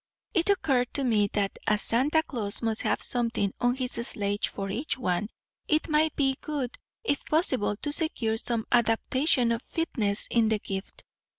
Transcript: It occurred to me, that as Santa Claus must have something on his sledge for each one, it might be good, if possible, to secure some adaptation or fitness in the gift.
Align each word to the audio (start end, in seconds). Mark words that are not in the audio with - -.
It 0.33 0.49
occurred 0.49 0.91
to 0.95 1.03
me, 1.03 1.27
that 1.33 1.59
as 1.67 1.83
Santa 1.83 2.23
Claus 2.23 2.63
must 2.63 2.81
have 2.81 3.03
something 3.03 3.53
on 3.61 3.75
his 3.75 3.91
sledge 3.91 4.47
for 4.47 4.71
each 4.71 4.97
one, 4.97 5.29
it 5.67 5.89
might 5.89 6.15
be 6.15 6.35
good, 6.41 6.75
if 7.03 7.23
possible, 7.25 7.75
to 7.83 7.91
secure 7.91 8.37
some 8.37 8.65
adaptation 8.71 9.53
or 9.53 9.59
fitness 9.59 10.25
in 10.31 10.49
the 10.49 10.57
gift. 10.57 11.03